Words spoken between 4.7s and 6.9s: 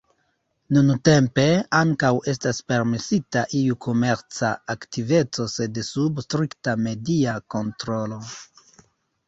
aktiveco sed sub strikta